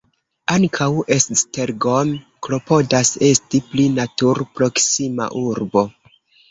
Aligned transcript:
Ankaŭ 0.53 0.87
Esztergom 1.15 2.15
klopodas 2.47 3.15
esti 3.31 3.65
pli 3.69 3.89
natur-proksima 4.01 5.31
urbo. 5.49 5.91